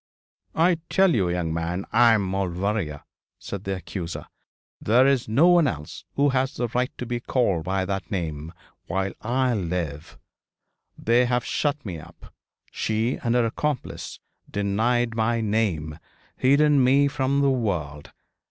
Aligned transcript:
'I 0.55 0.77
tell 0.89 1.13
you, 1.13 1.29
young 1.29 1.53
man, 1.53 1.85
I 1.91 2.13
am 2.13 2.23
Maulevrier,' 2.23 3.03
said 3.37 3.65
the 3.65 3.75
accuser; 3.75 4.25
'there 4.81 5.05
is 5.05 5.27
no 5.29 5.47
one 5.49 5.67
else 5.67 6.05
who 6.15 6.29
has 6.29 6.59
a 6.59 6.65
right 6.69 6.91
to 6.97 7.05
be 7.05 7.19
called 7.19 7.65
by 7.65 7.85
that 7.85 8.09
name, 8.09 8.51
while 8.87 9.13
I 9.21 9.53
live. 9.53 10.17
They 10.97 11.27
have 11.27 11.45
shut 11.45 11.85
me 11.85 11.99
up 11.99 12.33
she 12.71 13.19
and 13.23 13.35
her 13.35 13.45
accomplice 13.45 14.19
denied 14.49 15.13
my 15.13 15.39
name 15.39 15.99
hidden 16.35 16.83
me 16.83 17.07
from 17.07 17.41
the 17.41 17.51
world. 17.51 18.11